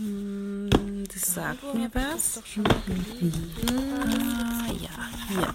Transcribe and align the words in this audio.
Hm, 0.00 1.04
das 1.12 1.34
sagt 1.34 1.74
mir 1.74 1.90
was. 1.92 2.38
Ah, 2.38 2.42
ja, 4.72 5.10
hier. 5.28 5.54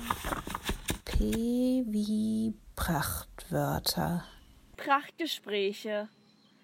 P 1.03 1.83
wie 1.87 2.53
Prachtwörter. 2.75 4.23
Prachtgespräche. 4.77 6.09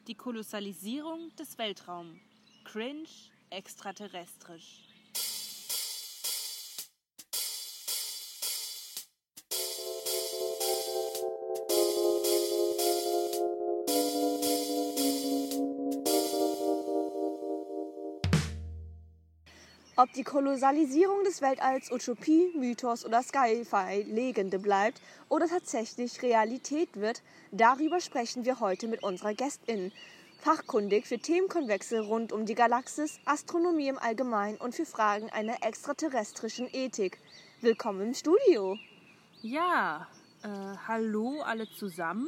Die 0.07 0.13
Kolossalisierung 0.13 1.36
des 1.39 1.57
Weltraums. 1.57 2.20
Cringe, 2.65 3.10
extraterrestrisch. 3.49 4.90
Ob 20.01 20.11
die 20.13 20.23
Kolossalisierung 20.23 21.23
des 21.25 21.43
Weltalls 21.43 21.91
Utopie, 21.91 22.51
Mythos 22.55 23.05
oder 23.05 23.21
Sci-Fi-Legende 23.21 24.57
bleibt 24.57 24.99
oder 25.29 25.47
tatsächlich 25.47 26.23
Realität 26.23 26.95
wird, 26.95 27.21
darüber 27.51 28.01
sprechen 28.01 28.43
wir 28.43 28.59
heute 28.59 28.87
mit 28.87 29.03
unserer 29.03 29.35
Gästin. 29.35 29.91
Fachkundig 30.39 31.05
für 31.05 31.19
Themenkonvexe 31.19 31.99
rund 31.99 32.33
um 32.33 32.47
die 32.47 32.55
Galaxis, 32.55 33.19
Astronomie 33.25 33.89
im 33.89 33.99
Allgemeinen 33.99 34.57
und 34.57 34.73
für 34.73 34.87
Fragen 34.87 35.29
einer 35.29 35.61
extraterrestrischen 35.61 36.67
Ethik. 36.73 37.19
Willkommen 37.61 38.02
im 38.02 38.13
Studio. 38.15 38.79
Ja, 39.43 40.07
äh, 40.41 40.47
hallo 40.88 41.43
alle 41.43 41.69
zusammen. 41.69 42.27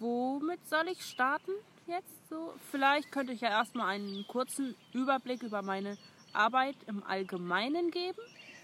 Womit 0.00 0.68
soll 0.68 0.88
ich 0.88 1.00
starten 1.00 1.52
jetzt 1.86 2.28
so? 2.28 2.52
Vielleicht 2.70 3.10
könnte 3.10 3.32
ich 3.32 3.40
ja 3.40 3.48
erstmal 3.48 3.94
einen 3.94 4.26
kurzen 4.28 4.74
Überblick 4.92 5.42
über 5.42 5.62
meine 5.62 5.96
Arbeit 6.36 6.76
im 6.86 7.02
Allgemeinen 7.02 7.90
geben? 7.90 8.20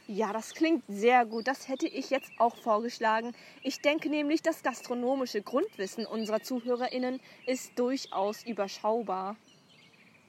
Ja, 0.08 0.32
das 0.32 0.54
klingt 0.54 0.82
sehr 0.88 1.24
gut. 1.24 1.46
Das 1.46 1.68
hätte 1.68 1.86
ich 1.86 2.10
jetzt 2.10 2.30
auch 2.38 2.56
vorgeschlagen. 2.56 3.34
Ich 3.62 3.80
denke 3.80 4.10
nämlich, 4.10 4.42
das 4.42 4.62
gastronomische 4.62 5.42
Grundwissen 5.42 6.06
unserer 6.06 6.42
ZuhörerInnen 6.42 7.20
ist 7.46 7.78
durchaus 7.78 8.44
überschaubar. 8.44 9.36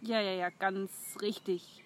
Ja, 0.02 0.22
ja, 0.22 0.32
ja, 0.32 0.50
ganz 0.50 0.92
richtig. 1.22 1.84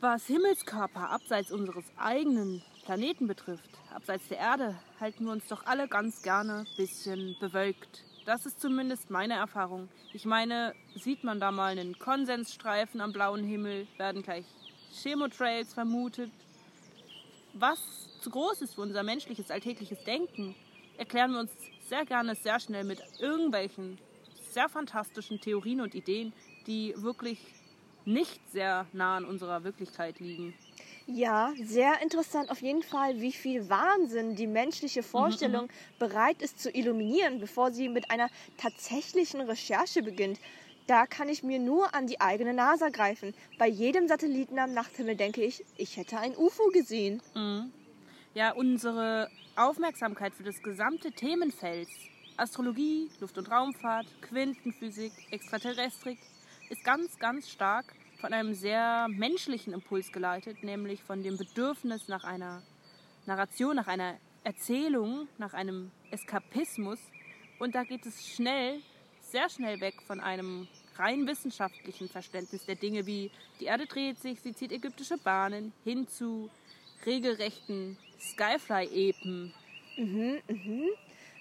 Was 0.00 0.26
Himmelskörper 0.26 1.10
abseits 1.10 1.52
unseres 1.52 1.84
eigenen 1.96 2.62
Planeten 2.84 3.26
betrifft, 3.26 3.70
abseits 3.94 4.28
der 4.28 4.38
Erde, 4.38 4.76
halten 5.00 5.24
wir 5.24 5.32
uns 5.32 5.46
doch 5.46 5.66
alle 5.66 5.88
ganz 5.88 6.22
gerne 6.22 6.60
ein 6.60 6.76
bisschen 6.76 7.36
bewölkt. 7.40 8.04
Das 8.26 8.46
ist 8.46 8.60
zumindest 8.60 9.10
meine 9.10 9.34
Erfahrung. 9.34 9.88
Ich 10.12 10.24
meine, 10.24 10.74
sieht 10.94 11.24
man 11.24 11.40
da 11.40 11.50
mal 11.50 11.72
einen 11.72 11.98
Konsensstreifen 11.98 13.00
am 13.00 13.12
blauen 13.12 13.44
Himmel, 13.44 13.86
werden 13.98 14.22
gleich 14.22 14.46
Chemotrails 15.02 15.74
vermutet. 15.74 16.30
Was 17.52 17.80
zu 18.20 18.30
groß 18.30 18.62
ist 18.62 18.74
für 18.74 18.80
unser 18.80 19.02
menschliches 19.02 19.50
alltägliches 19.50 20.02
Denken, 20.04 20.54
erklären 20.98 21.32
wir 21.32 21.40
uns 21.40 21.52
sehr 21.88 22.04
gerne 22.04 22.34
sehr 22.34 22.58
schnell 22.60 22.84
mit 22.84 23.00
irgendwelchen 23.20 23.98
sehr 24.50 24.68
fantastischen 24.68 25.40
Theorien 25.40 25.80
und 25.80 25.94
Ideen, 25.94 26.32
die 26.66 26.94
wirklich 26.96 27.38
nicht 28.04 28.40
sehr 28.50 28.86
nah 28.92 29.16
an 29.16 29.24
unserer 29.24 29.64
Wirklichkeit 29.64 30.20
liegen. 30.20 30.54
Ja, 31.06 31.52
sehr 31.62 32.00
interessant 32.00 32.50
auf 32.50 32.62
jeden 32.62 32.82
Fall, 32.82 33.20
wie 33.20 33.32
viel 33.32 33.68
Wahnsinn 33.68 34.36
die 34.36 34.46
menschliche 34.46 35.00
mhm, 35.00 35.06
Vorstellung 35.06 35.64
mhm, 35.64 35.98
bereit 35.98 36.40
ist 36.40 36.60
zu 36.60 36.70
illuminieren, 36.70 37.40
bevor 37.40 37.72
sie 37.72 37.88
mit 37.88 38.10
einer 38.10 38.30
tatsächlichen 38.56 39.42
Recherche 39.42 40.02
beginnt. 40.02 40.38
Da 40.86 41.06
kann 41.06 41.28
ich 41.28 41.42
mir 41.42 41.58
nur 41.58 41.94
an 41.94 42.06
die 42.06 42.20
eigene 42.20 42.52
Nase 42.52 42.90
greifen. 42.90 43.34
Bei 43.58 43.66
jedem 43.66 44.06
Satelliten 44.06 44.58
am 44.58 44.74
Nachthimmel 44.74 45.16
denke 45.16 45.42
ich, 45.42 45.64
ich 45.76 45.96
hätte 45.96 46.18
ein 46.18 46.36
UFO 46.36 46.68
gesehen. 46.72 47.22
Mhm. 47.34 47.72
Ja, 48.34 48.52
unsere 48.52 49.30
Aufmerksamkeit 49.56 50.34
für 50.34 50.42
das 50.42 50.62
gesamte 50.62 51.12
Themenfeld 51.12 51.88
Astrologie, 52.36 53.08
Luft- 53.20 53.38
und 53.38 53.50
Raumfahrt, 53.50 54.06
Quintenphysik, 54.22 55.12
Extraterrestrik 55.30 56.18
ist 56.68 56.84
ganz, 56.84 57.18
ganz 57.18 57.48
stark 57.48 57.94
von 58.20 58.32
einem 58.32 58.54
sehr 58.54 59.06
menschlichen 59.08 59.72
Impuls 59.72 60.10
geleitet, 60.10 60.64
nämlich 60.64 61.02
von 61.02 61.22
dem 61.22 61.38
Bedürfnis 61.38 62.08
nach 62.08 62.24
einer 62.24 62.62
Narration, 63.26 63.76
nach 63.76 63.86
einer 63.86 64.16
Erzählung, 64.42 65.28
nach 65.38 65.54
einem 65.54 65.92
Eskapismus. 66.10 66.98
Und 67.58 67.74
da 67.74 67.84
geht 67.84 68.04
es 68.04 68.26
schnell 68.26 68.80
sehr 69.34 69.50
schnell 69.50 69.80
weg 69.80 70.00
von 70.06 70.20
einem 70.20 70.68
rein 70.94 71.26
wissenschaftlichen 71.26 72.08
Verständnis 72.08 72.66
der 72.66 72.76
Dinge 72.76 73.04
wie 73.04 73.32
die 73.58 73.64
Erde 73.64 73.84
dreht 73.84 74.20
sich, 74.20 74.40
sie 74.40 74.54
zieht 74.54 74.70
ägyptische 74.70 75.18
Bahnen, 75.18 75.72
hin 75.82 76.06
zu 76.06 76.48
regelrechten 77.04 77.98
Skyfly-Epen. 78.20 79.52
Mhm, 79.96 80.40
mhm. 80.46 80.88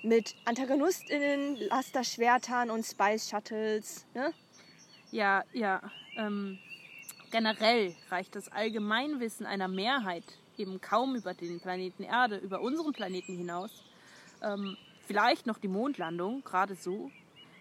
Mit 0.01 0.33
AntagonistInnen, 0.45 1.55
Lasterschwertern 1.69 2.71
und 2.71 2.83
Spice 2.83 3.29
Shuttles, 3.29 4.07
ne? 4.15 4.33
Ja, 5.11 5.43
ja. 5.53 5.79
Ähm, 6.17 6.57
generell 7.29 7.95
reicht 8.09 8.35
das 8.35 8.51
Allgemeinwissen 8.51 9.45
einer 9.45 9.67
Mehrheit 9.67 10.23
eben 10.57 10.81
kaum 10.81 11.15
über 11.15 11.35
den 11.35 11.59
Planeten 11.59 12.01
Erde, 12.01 12.37
über 12.37 12.59
unseren 12.61 12.91
Planeten 12.91 13.37
hinaus. 13.37 13.83
Ähm, 14.41 14.77
vielleicht 15.05 15.45
noch 15.45 15.59
die 15.59 15.67
Mondlandung, 15.67 16.43
gerade 16.43 16.73
so, 16.73 17.11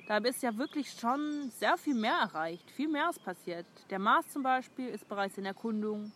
da 0.07 0.19
ist 0.19 0.43
ja 0.43 0.57
wirklich 0.57 0.91
schon 0.91 1.51
sehr 1.59 1.77
viel 1.77 1.95
mehr 1.95 2.15
erreicht. 2.15 2.71
Viel 2.71 2.89
mehr 2.89 3.11
ist 3.11 3.25
passiert. 3.25 3.67
Der 3.91 3.99
Mars 3.99 4.29
zum 4.29 4.43
Beispiel 4.43 4.89
ist 4.89 5.09
bereits 5.09 5.39
in 5.39 5.47
Erkundung. 5.47 6.13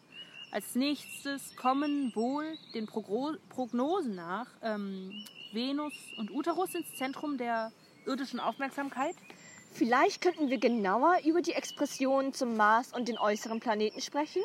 Als 0.50 0.74
nächstes 0.74 1.54
kommen 1.56 2.14
wohl 2.14 2.44
den 2.75 2.86
Prognosen 2.86 4.14
nach 4.14 4.46
ähm, 4.62 5.12
Venus 5.52 5.92
und 6.19 6.30
Uterus 6.30 6.75
ins 6.75 6.94
Zentrum 6.96 7.36
der 7.36 7.72
irdischen 8.06 8.41
Aufmerksamkeit. 8.41 9.16
Vielleicht 9.72 10.22
könnten 10.22 10.48
wir 10.48 10.58
genauer 10.58 11.19
über 11.26 11.42
die 11.42 11.52
Expressionen 11.52 12.32
zum 12.32 12.56
Mars 12.56 12.92
und 12.92 13.08
den 13.08 13.19
äußeren 13.19 13.60
Planeten 13.60 14.00
sprechen? 14.00 14.42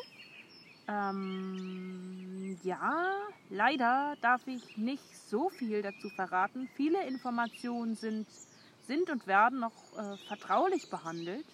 Ähm, 0.88 2.58
ja, 2.62 3.12
leider 3.48 4.14
darf 4.20 4.46
ich 4.46 4.76
nicht 4.76 5.16
so 5.28 5.48
viel 5.48 5.80
dazu 5.82 6.10
verraten. 6.10 6.68
Viele 6.76 7.06
Informationen 7.06 7.94
sind 7.94 8.26
sind 8.92 9.10
und 9.10 9.26
werden 9.26 9.60
noch 9.60 9.72
äh, 9.96 10.16
vertraulich 10.28 10.90
behandelt. 10.90 11.46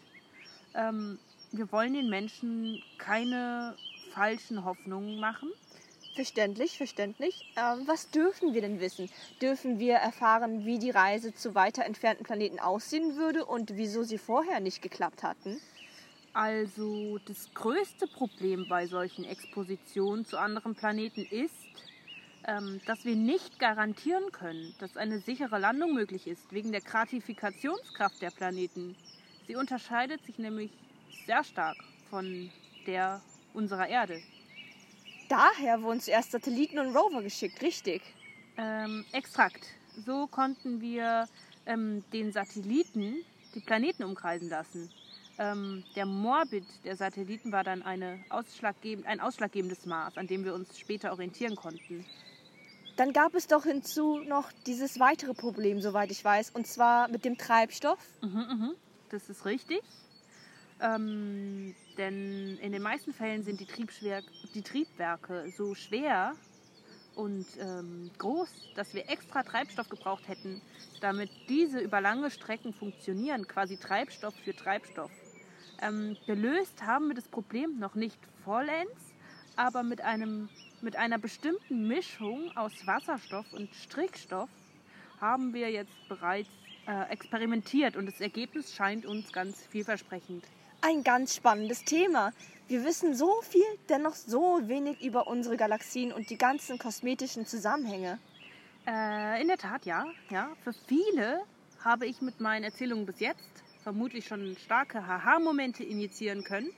Ähm, 0.74 1.18
wir 1.52 1.70
wollen 1.72 1.94
den 1.94 2.10
Menschen 2.10 2.82
keine 2.98 3.76
falschen 4.12 4.64
Hoffnungen 4.64 5.20
machen. 5.20 5.48
Verständlich, 6.14 6.76
verständlich. 6.76 7.52
Ähm, 7.56 7.86
was 7.86 8.10
dürfen 8.10 8.54
wir 8.54 8.60
denn 8.60 8.80
wissen? 8.80 9.08
Dürfen 9.40 9.78
wir 9.78 9.94
erfahren, 9.94 10.66
wie 10.66 10.80
die 10.80 10.90
Reise 10.90 11.32
zu 11.32 11.54
weiter 11.54 11.84
entfernten 11.84 12.24
Planeten 12.24 12.58
aussehen 12.58 13.16
würde 13.16 13.44
und 13.44 13.76
wieso 13.76 14.02
sie 14.02 14.18
vorher 14.18 14.58
nicht 14.58 14.82
geklappt 14.82 15.22
hatten? 15.22 15.60
Also 16.32 17.18
das 17.24 17.54
größte 17.54 18.06
Problem 18.08 18.66
bei 18.68 18.86
solchen 18.86 19.24
Expositionen 19.24 20.24
zu 20.24 20.38
anderen 20.38 20.74
Planeten 20.74 21.24
ist, 21.24 21.54
dass 22.86 23.04
wir 23.04 23.14
nicht 23.14 23.58
garantieren 23.58 24.32
können, 24.32 24.74
dass 24.78 24.96
eine 24.96 25.18
sichere 25.18 25.58
Landung 25.58 25.92
möglich 25.92 26.26
ist, 26.26 26.50
wegen 26.50 26.72
der 26.72 26.80
Gratifikationskraft 26.80 28.22
der 28.22 28.30
Planeten. 28.30 28.96
Sie 29.46 29.54
unterscheidet 29.54 30.24
sich 30.24 30.38
nämlich 30.38 30.70
sehr 31.26 31.44
stark 31.44 31.76
von 32.08 32.50
der 32.86 33.20
unserer 33.52 33.86
Erde. 33.86 34.22
Daher 35.28 35.82
wurden 35.82 36.00
zuerst 36.00 36.30
Satelliten 36.30 36.78
und 36.78 36.96
Rover 36.96 37.22
geschickt, 37.22 37.60
richtig? 37.60 38.00
Ähm, 38.56 39.04
extrakt. 39.12 39.66
So 40.06 40.26
konnten 40.26 40.80
wir 40.80 41.28
ähm, 41.66 42.02
den 42.14 42.32
Satelliten 42.32 43.16
die 43.54 43.60
Planeten 43.60 44.04
umkreisen 44.04 44.48
lassen. 44.48 44.90
Ähm, 45.38 45.84
der 45.94 46.06
Morbid 46.06 46.64
der 46.84 46.96
Satelliten 46.96 47.52
war 47.52 47.62
dann 47.62 47.82
eine 47.82 48.24
ausschlaggeb 48.30 49.06
ein 49.06 49.20
ausschlaggebendes 49.20 49.84
Maß, 49.84 50.16
an 50.16 50.26
dem 50.26 50.44
wir 50.44 50.54
uns 50.54 50.78
später 50.78 51.12
orientieren 51.12 51.56
konnten. 51.56 52.06
Dann 52.98 53.12
gab 53.12 53.36
es 53.36 53.46
doch 53.46 53.62
hinzu 53.62 54.18
noch 54.26 54.50
dieses 54.66 54.98
weitere 54.98 55.32
Problem, 55.32 55.80
soweit 55.80 56.10
ich 56.10 56.24
weiß, 56.24 56.50
und 56.50 56.66
zwar 56.66 57.06
mit 57.08 57.24
dem 57.24 57.38
Treibstoff. 57.38 58.00
Mhm, 58.22 58.30
mh. 58.30 58.74
Das 59.10 59.30
ist 59.30 59.46
richtig. 59.46 59.82
Ähm, 60.80 61.76
denn 61.96 62.58
in 62.58 62.72
den 62.72 62.82
meisten 62.82 63.12
Fällen 63.12 63.44
sind 63.44 63.60
die, 63.60 63.68
die 64.52 64.62
Triebwerke 64.62 65.52
so 65.56 65.76
schwer 65.76 66.32
und 67.14 67.46
ähm, 67.60 68.10
groß, 68.18 68.48
dass 68.74 68.92
wir 68.94 69.08
extra 69.08 69.44
Treibstoff 69.44 69.88
gebraucht 69.88 70.26
hätten, 70.26 70.60
damit 71.00 71.30
diese 71.48 71.78
über 71.78 72.00
lange 72.00 72.32
Strecken 72.32 72.72
funktionieren, 72.72 73.46
quasi 73.46 73.76
Treibstoff 73.76 74.34
für 74.42 74.56
Treibstoff. 74.56 75.12
Ähm, 75.80 76.16
gelöst 76.26 76.82
haben 76.82 77.06
wir 77.06 77.14
das 77.14 77.28
Problem 77.28 77.78
noch 77.78 77.94
nicht 77.94 78.18
vollends, 78.44 79.14
aber 79.54 79.84
mit 79.84 80.00
einem 80.00 80.48
mit 80.82 80.96
einer 80.96 81.18
bestimmten 81.18 81.88
Mischung 81.88 82.56
aus 82.56 82.72
Wasserstoff 82.86 83.52
und 83.52 83.74
Strickstoff 83.74 84.48
haben 85.20 85.52
wir 85.52 85.70
jetzt 85.70 86.08
bereits 86.08 86.48
äh, 86.86 87.10
experimentiert 87.10 87.96
und 87.96 88.06
das 88.06 88.20
Ergebnis 88.20 88.74
scheint 88.74 89.04
uns 89.04 89.32
ganz 89.32 89.66
vielversprechend. 89.66 90.44
Ein 90.80 91.02
ganz 91.02 91.34
spannendes 91.34 91.84
Thema. 91.84 92.32
Wir 92.68 92.84
wissen 92.84 93.14
so 93.14 93.40
viel, 93.42 93.64
dennoch 93.88 94.14
so 94.14 94.60
wenig 94.64 95.02
über 95.02 95.26
unsere 95.26 95.56
Galaxien 95.56 96.12
und 96.12 96.30
die 96.30 96.38
ganzen 96.38 96.78
kosmetischen 96.78 97.46
Zusammenhänge. 97.46 98.18
Äh, 98.86 99.40
in 99.42 99.48
der 99.48 99.58
Tat, 99.58 99.84
ja. 99.86 100.06
ja. 100.30 100.50
Für 100.62 100.72
viele 100.72 101.42
habe 101.84 102.06
ich 102.06 102.20
mit 102.20 102.40
meinen 102.40 102.64
Erzählungen 102.64 103.06
bis 103.06 103.20
jetzt 103.20 103.62
vermutlich 103.82 104.26
schon 104.26 104.56
starke 104.64 105.06
Haha-Momente 105.06 105.82
initiieren 105.82 106.44
können. 106.44 106.70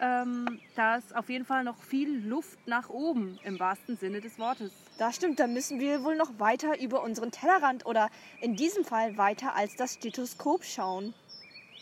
Ähm, 0.00 0.60
da 0.76 0.96
ist 0.96 1.14
auf 1.16 1.28
jeden 1.28 1.44
Fall 1.44 1.64
noch 1.64 1.82
viel 1.82 2.24
Luft 2.24 2.58
nach 2.66 2.88
oben 2.88 3.38
im 3.42 3.58
wahrsten 3.58 3.96
Sinne 3.96 4.20
des 4.20 4.38
Wortes. 4.38 4.72
Das 4.96 5.16
stimmt, 5.16 5.40
da 5.40 5.46
müssen 5.48 5.80
wir 5.80 6.04
wohl 6.04 6.16
noch 6.16 6.38
weiter 6.38 6.80
über 6.80 7.02
unseren 7.02 7.32
Tellerrand 7.32 7.84
oder 7.84 8.08
in 8.40 8.54
diesem 8.54 8.84
Fall 8.84 9.16
weiter 9.16 9.56
als 9.56 9.74
das 9.74 9.94
Stethoskop 9.94 10.64
schauen. 10.64 11.14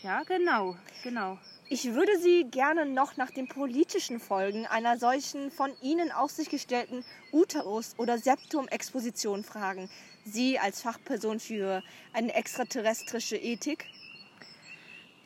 Ja, 0.01 0.23
genau, 0.23 0.75
genau. 1.03 1.37
Ich 1.69 1.93
würde 1.93 2.17
Sie 2.19 2.45
gerne 2.49 2.85
noch 2.85 3.17
nach 3.17 3.29
den 3.29 3.47
politischen 3.47 4.19
Folgen 4.19 4.65
einer 4.65 4.97
solchen 4.97 5.51
von 5.51 5.71
Ihnen 5.81 6.11
auf 6.11 6.31
sich 6.31 6.49
gestellten 6.49 7.03
Uterus- 7.31 7.95
oder 7.97 8.17
Septum-Exposition 8.17 9.43
fragen. 9.43 9.89
Sie 10.23 10.59
als 10.59 10.81
Fachperson 10.81 11.39
für 11.39 11.83
eine 12.13 12.33
extraterrestrische 12.33 13.37
Ethik. 13.37 13.85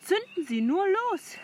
Zünden 0.03 0.47
Sie 0.47 0.61
nur 0.61 0.85
los! 0.87 1.37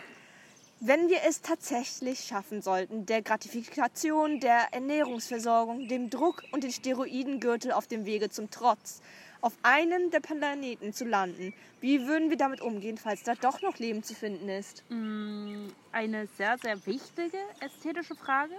Wenn 0.80 1.08
wir 1.08 1.18
es 1.26 1.42
tatsächlich 1.42 2.20
schaffen 2.20 2.62
sollten, 2.62 3.04
der 3.04 3.20
Gratifikation, 3.20 4.38
der 4.38 4.72
Ernährungsversorgung, 4.72 5.88
dem 5.88 6.08
Druck 6.08 6.44
und 6.52 6.62
den 6.62 6.70
Steroidengürtel 6.70 7.72
auf 7.72 7.88
dem 7.88 8.06
Wege 8.06 8.30
zum 8.30 8.48
Trotz, 8.50 9.02
auf 9.40 9.54
einem 9.62 10.12
der 10.12 10.20
Planeten 10.20 10.92
zu 10.92 11.04
landen, 11.04 11.52
wie 11.80 12.06
würden 12.06 12.30
wir 12.30 12.36
damit 12.36 12.60
umgehen, 12.60 12.96
falls 12.96 13.24
da 13.24 13.34
doch 13.34 13.60
noch 13.60 13.78
Leben 13.78 14.04
zu 14.04 14.14
finden 14.14 14.48
ist? 14.48 14.84
Mm, 14.88 15.66
eine 15.90 16.28
sehr, 16.36 16.56
sehr 16.58 16.86
wichtige 16.86 17.38
ästhetische 17.58 18.14
Frage. 18.14 18.54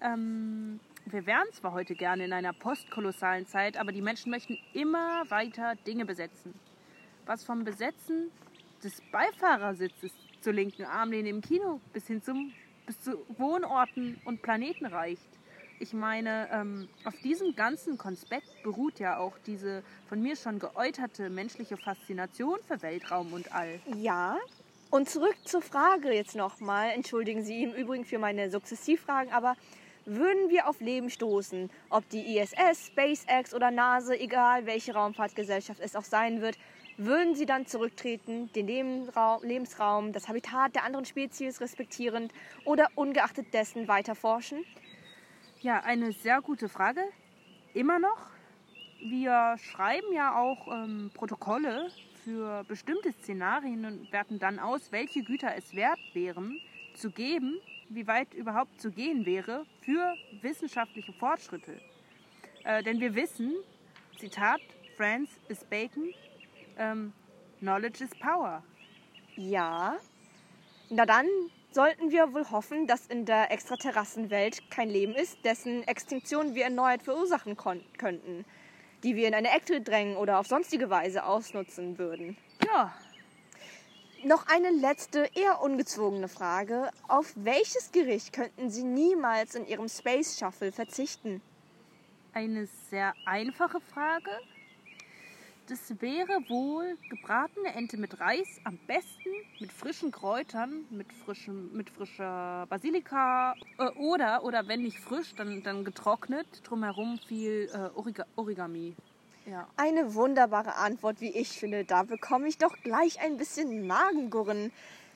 Ähm, 0.00 0.78
wir 1.06 1.26
wären 1.26 1.52
zwar 1.52 1.72
heute 1.72 1.96
gerne 1.96 2.26
in 2.26 2.32
einer 2.32 2.52
postkolossalen 2.52 3.48
Zeit, 3.48 3.76
aber 3.76 3.90
die 3.90 4.02
Menschen 4.02 4.30
möchten 4.30 4.56
immer 4.72 5.28
weiter 5.30 5.74
Dinge 5.84 6.04
besetzen. 6.04 6.54
Was 7.26 7.42
vom 7.42 7.64
Besetzen 7.64 8.30
des 8.84 9.02
Beifahrersitzes 9.10 10.12
zur 10.40 10.52
linken 10.52 10.84
Armlehne 10.84 11.28
im 11.28 11.40
Kino 11.40 11.80
bis 11.92 12.06
hin 12.06 12.22
zum, 12.22 12.52
bis 12.86 13.00
zu 13.00 13.24
Wohnorten 13.38 14.20
und 14.24 14.42
Planeten 14.42 14.86
reicht. 14.86 15.28
Ich 15.82 15.94
meine, 15.94 16.48
ähm, 16.52 16.88
auf 17.04 17.16
diesem 17.20 17.56
ganzen 17.56 17.96
Konspekt 17.96 18.62
beruht 18.62 18.98
ja 18.98 19.16
auch 19.16 19.32
diese 19.46 19.82
von 20.08 20.20
mir 20.20 20.36
schon 20.36 20.58
geäuterte 20.58 21.30
menschliche 21.30 21.78
Faszination 21.78 22.58
für 22.68 22.82
Weltraum 22.82 23.32
und 23.32 23.54
All. 23.54 23.80
Ja. 23.96 24.36
Und 24.90 25.08
zurück 25.08 25.36
zur 25.44 25.62
Frage 25.62 26.12
jetzt 26.12 26.36
nochmal. 26.36 26.90
Entschuldigen 26.90 27.42
Sie 27.44 27.62
im 27.62 27.72
Übrigen 27.72 28.04
für 28.04 28.18
meine 28.18 28.50
Sukzessivfragen, 28.50 29.32
aber 29.32 29.56
würden 30.04 30.50
wir 30.50 30.68
auf 30.68 30.80
Leben 30.80 31.10
stoßen, 31.10 31.70
ob 31.88 32.08
die 32.08 32.36
ISS, 32.36 32.86
SpaceX 32.86 33.54
oder 33.54 33.70
NASA, 33.70 34.14
egal 34.14 34.66
welche 34.66 34.94
Raumfahrtgesellschaft 34.94 35.80
es 35.80 35.96
auch 35.96 36.04
sein 36.04 36.40
wird, 36.40 36.56
würden 36.96 37.34
sie 37.34 37.46
dann 37.46 37.66
zurücktreten, 37.66 38.52
den 38.52 38.66
Lebensraum, 38.66 40.12
das 40.12 40.28
Habitat 40.28 40.74
der 40.74 40.84
anderen 40.84 41.06
Spezies 41.06 41.60
respektierend 41.60 42.32
oder 42.64 42.88
ungeachtet 42.94 43.54
dessen 43.54 43.88
weiter 43.88 44.14
forschen? 44.14 44.64
Ja, 45.60 45.80
eine 45.80 46.12
sehr 46.12 46.42
gute 46.42 46.68
Frage. 46.68 47.02
Immer 47.72 47.98
noch. 47.98 48.30
Wir 49.02 49.56
schreiben 49.58 50.12
ja 50.12 50.38
auch 50.38 50.68
ähm, 50.68 51.10
Protokolle 51.14 51.88
für 52.24 52.64
bestimmte 52.64 53.12
Szenarien 53.12 53.86
und 53.86 54.12
werten 54.12 54.38
dann 54.38 54.58
aus, 54.58 54.92
welche 54.92 55.22
Güter 55.22 55.56
es 55.56 55.74
wert 55.74 56.00
wären 56.12 56.60
zu 56.94 57.10
geben, 57.10 57.60
wie 57.90 58.06
weit 58.06 58.32
überhaupt 58.34 58.80
zu 58.80 58.90
gehen 58.90 59.26
wäre 59.26 59.66
für 59.82 60.14
wissenschaftliche 60.40 61.12
Fortschritte. 61.12 61.80
Äh, 62.64 62.82
denn 62.82 63.00
wir 63.00 63.14
wissen, 63.14 63.54
Zitat, 64.18 64.60
France 64.96 65.32
is 65.48 65.64
Bacon, 65.64 66.12
ähm, 66.78 67.12
Knowledge 67.58 68.04
is 68.04 68.10
Power. 68.18 68.62
Ja. 69.36 69.96
Na 70.88 71.04
dann 71.04 71.26
sollten 71.72 72.10
wir 72.10 72.32
wohl 72.32 72.48
hoffen, 72.50 72.86
dass 72.86 73.06
in 73.06 73.26
der 73.26 73.50
Extraterrassenwelt 73.50 74.70
kein 74.70 74.88
Leben 74.88 75.14
ist, 75.14 75.44
dessen 75.44 75.86
Extinktion 75.86 76.54
wir 76.54 76.64
erneut 76.64 77.02
verursachen 77.02 77.56
könnten, 77.56 78.44
die 79.02 79.16
wir 79.16 79.28
in 79.28 79.34
eine 79.34 79.50
Ecke 79.50 79.80
drängen 79.80 80.16
oder 80.16 80.38
auf 80.38 80.46
sonstige 80.46 80.90
Weise 80.90 81.24
ausnutzen 81.24 81.98
würden. 81.98 82.36
Ja. 82.66 82.94
Noch 84.22 84.46
eine 84.48 84.70
letzte, 84.70 85.30
eher 85.34 85.62
ungezwungene 85.62 86.28
Frage. 86.28 86.90
Auf 87.08 87.32
welches 87.36 87.90
Gericht 87.90 88.34
könnten 88.34 88.68
Sie 88.68 88.84
niemals 88.84 89.54
in 89.54 89.66
Ihrem 89.66 89.88
Space 89.88 90.38
Shuttle 90.38 90.72
verzichten? 90.72 91.40
Eine 92.34 92.68
sehr 92.90 93.14
einfache 93.24 93.80
Frage, 93.80 94.30
das 95.70 96.00
wäre 96.00 96.42
wohl 96.48 96.98
gebratene 97.08 97.72
Ente 97.74 97.96
mit 97.96 98.18
Reis, 98.18 98.60
am 98.64 98.76
besten 98.88 99.30
mit 99.60 99.72
frischen 99.72 100.10
Kräutern, 100.10 100.84
mit, 100.90 101.12
frischem, 101.12 101.72
mit 101.72 101.88
frischer 101.88 102.66
Basilika 102.68 103.54
äh, 103.78 103.88
oder, 103.90 104.42
oder 104.42 104.66
wenn 104.66 104.82
nicht 104.82 104.98
frisch, 104.98 105.32
dann, 105.36 105.62
dann 105.62 105.84
getrocknet, 105.84 106.46
drumherum 106.64 107.18
viel 107.26 107.70
äh, 107.72 107.96
Origa 107.96 108.26
Origami. 108.34 108.96
Ja. 109.46 109.68
Eine 109.76 110.14
wunderbare 110.14 110.76
Antwort, 110.76 111.20
wie 111.20 111.30
ich 111.30 111.48
finde. 111.50 111.84
Da 111.84 112.02
bekomme 112.02 112.48
ich 112.48 112.58
doch 112.58 112.76
gleich 112.82 113.20
ein 113.20 113.36
bisschen 113.36 113.86
Magengurren. 113.86 114.72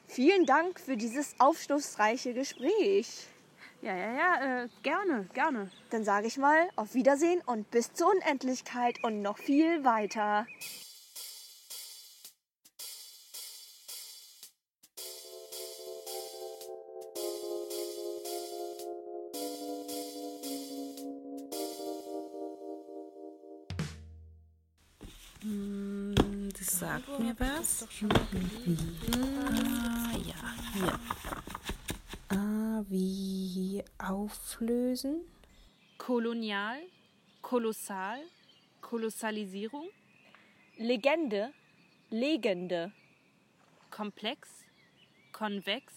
Vielen 0.06 0.46
Dank 0.46 0.80
für 0.80 0.96
dieses 0.96 1.34
aufschlussreiche 1.38 2.34
Gespräch. 2.34 3.26
Ja, 3.82 3.94
ja, 3.94 4.12
ja, 4.14 4.62
äh, 4.64 4.68
gerne, 4.82 5.28
gerne. 5.34 5.70
Dann 5.90 6.04
sage 6.04 6.26
ich 6.26 6.38
mal 6.38 6.68
auf 6.74 6.94
Wiedersehen 6.94 7.42
und 7.44 7.70
bis 7.70 7.92
zur 7.92 8.10
Unendlichkeit 8.10 9.02
und 9.04 9.20
noch 9.20 9.38
viel 9.38 9.84
weiter. 9.84 10.46
Sagt 26.84 27.18
mir 27.18 27.34
was. 27.38 27.88
Ah, 29.12 30.16
ja, 30.30 30.54
hier 30.72 31.00
wie 32.90 33.82
auflösen? 33.98 35.22
Kolonial, 35.98 36.78
kolossal, 37.40 38.20
Kolossalisierung. 38.80 39.88
Legende, 40.76 41.52
Legende. 42.10 42.92
Komplex, 43.90 44.64
konvex, 45.32 45.94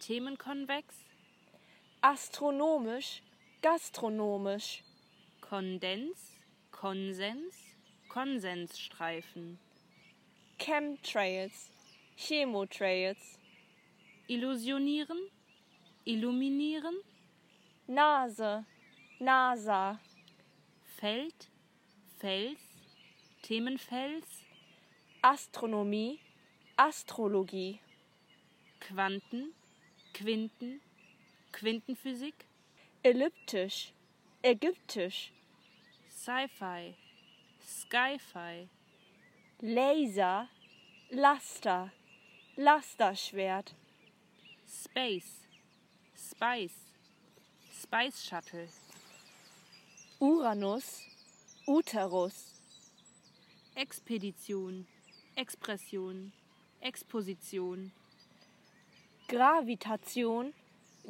themenkonvex. 0.00 0.94
Astronomisch, 2.02 3.22
gastronomisch. 3.62 4.84
Kondens, 5.40 6.18
Konsens, 6.70 7.54
Konsensstreifen. 8.08 9.58
Chemtrails, 10.58 11.70
Chemotrails. 12.16 13.38
Illusionieren, 14.28 15.30
illuminieren. 16.04 16.96
Nase, 17.86 18.64
NASA. 19.20 19.98
Feld, 21.00 21.48
Fels, 22.18 22.58
Themenfels. 23.42 24.44
Astronomie, 25.22 26.18
Astrologie. 26.76 27.80
Quanten, 28.80 29.54
Quinten, 30.12 30.80
Quintenphysik. 31.52 32.46
Elliptisch, 33.02 33.92
ägyptisch. 34.42 35.32
Sci-Fi, 36.08 36.94
Sky-Fi. 37.64 38.68
Laser, 39.60 40.48
Laster, 41.10 41.90
Lasterschwert. 42.56 43.74
Space, 44.64 45.48
Spice, 46.14 46.86
Spice 47.72 48.22
Shuttle. 48.22 48.68
Uranus, 50.20 51.02
Uterus. 51.66 52.54
Expedition, 53.76 54.86
Expression, 55.36 56.30
Exposition. 56.80 57.90
Gravitation, 59.26 60.52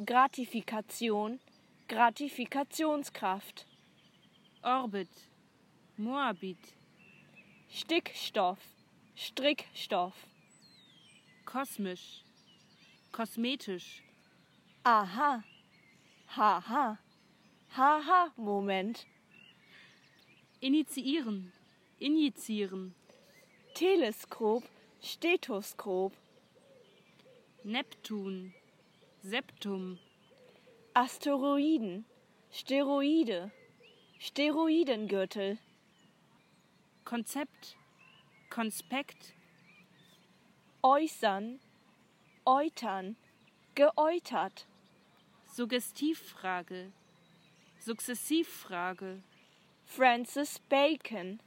Gratifikation, 0.03 1.39
Gratifikationskraft. 1.87 3.65
Orbit, 4.63 5.29
Moabit. 5.99 6.78
Stickstoff, 7.71 8.59
Strickstoff. 9.15 10.13
Kosmisch. 11.45 12.23
Kosmetisch. 13.11 14.03
Aha. 14.83 15.43
Haha. 16.27 16.99
Haha, 17.69 18.31
Moment. 18.37 19.05
Initiieren. 20.61 21.51
Injizieren. 21.99 22.93
Teleskop, 23.73 24.63
Stethoskop. 25.01 26.13
Neptun. 27.63 28.53
Septum. 29.21 29.99
Asteroiden, 30.93 32.05
Steroide, 32.51 33.51
Steroidengürtel. 34.17 35.59
Konzept. 37.09 37.75
Konspekt. 38.51 39.33
Äußern, 40.83 41.59
Eutern, 42.45 43.15
geäutert. 43.73 44.67
Suggestivfrage. 45.47 46.91
Sukzessivfrage. 47.79 49.23
Francis 49.85 50.59
Bacon. 50.69 51.39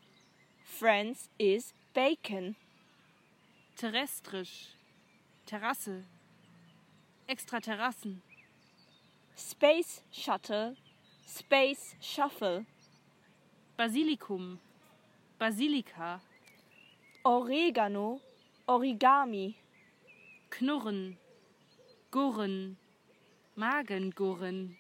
Franz 0.64 1.30
is 1.38 1.74
Bacon. 1.94 2.56
Terrestrisch. 3.76 4.76
Terrasse. 5.46 6.02
Extraterrassen. 7.28 8.20
Space 9.36 10.02
Shuttle, 10.10 10.76
Space 11.24 11.94
Shuffle. 12.00 12.66
Basilikum. 13.76 14.58
Basilika. 15.42 16.20
Oregano, 17.24 18.20
Origami. 18.68 19.56
Knurren. 20.48 21.16
Gurren. 22.12 22.76
Magengurren. 23.56 24.76